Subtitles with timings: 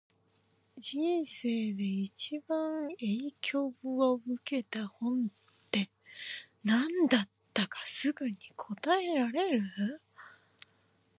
[0.79, 5.27] 人生で一番影響を受けた本っ
[5.69, 5.91] て、
[6.63, 10.01] 何だったかすぐに答えられる？